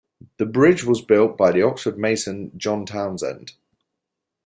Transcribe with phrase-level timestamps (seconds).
[0.37, 3.51] The bridge was built by the Oxford mason John Townesend.